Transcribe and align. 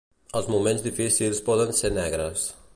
Els 0.39 0.47
moments 0.53 0.81
difícils 0.87 1.45
poden 1.51 1.77
ser 1.83 1.95
negres. 2.01 2.51